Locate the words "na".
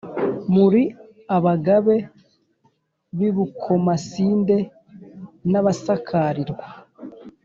5.51-5.59